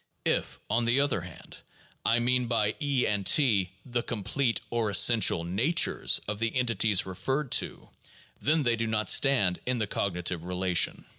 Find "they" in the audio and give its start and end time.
8.63-8.75